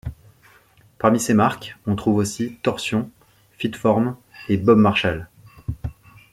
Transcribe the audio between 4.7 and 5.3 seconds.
Marshall.